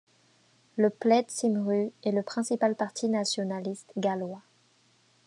Le 0.77 0.89
Plaid 0.89 1.29
Cymru 1.29 1.91
est 2.03 2.11
le 2.11 2.23
principal 2.23 2.73
parti 2.75 3.07
nationaliste 3.07 3.93
gallois. 3.97 4.41